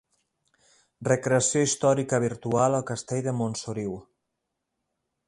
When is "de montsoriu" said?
3.29-3.95